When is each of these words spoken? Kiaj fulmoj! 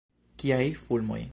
Kiaj 0.43 0.65
fulmoj! 0.87 1.23